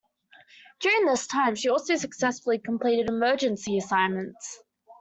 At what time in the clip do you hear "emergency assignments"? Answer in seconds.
3.07-4.63